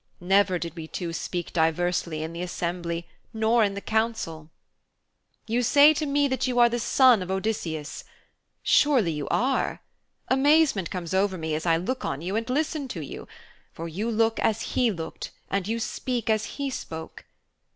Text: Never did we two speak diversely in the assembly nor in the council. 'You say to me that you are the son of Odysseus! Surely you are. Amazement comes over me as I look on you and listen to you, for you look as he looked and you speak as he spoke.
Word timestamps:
Never 0.19 0.57
did 0.57 0.75
we 0.75 0.87
two 0.87 1.13
speak 1.13 1.53
diversely 1.53 2.23
in 2.23 2.33
the 2.33 2.41
assembly 2.41 3.07
nor 3.35 3.63
in 3.63 3.75
the 3.75 3.81
council. 3.81 4.49
'You 5.45 5.61
say 5.61 5.93
to 5.93 6.07
me 6.07 6.27
that 6.27 6.47
you 6.47 6.57
are 6.57 6.69
the 6.69 6.79
son 6.79 7.21
of 7.21 7.29
Odysseus! 7.29 8.03
Surely 8.63 9.11
you 9.11 9.27
are. 9.29 9.83
Amazement 10.27 10.89
comes 10.89 11.13
over 11.13 11.37
me 11.37 11.53
as 11.53 11.67
I 11.67 11.77
look 11.77 12.03
on 12.03 12.19
you 12.19 12.35
and 12.35 12.49
listen 12.49 12.87
to 12.87 13.01
you, 13.05 13.27
for 13.73 13.87
you 13.87 14.09
look 14.09 14.39
as 14.39 14.73
he 14.73 14.89
looked 14.89 15.29
and 15.51 15.67
you 15.67 15.79
speak 15.79 16.31
as 16.31 16.45
he 16.57 16.71
spoke. 16.71 17.25